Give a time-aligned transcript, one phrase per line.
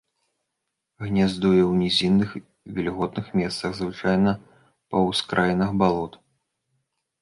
[1.05, 2.29] Гняздуе ў нізінных
[2.79, 4.31] вільготных месцах, звычайна
[4.89, 6.13] па ўскраінах балот.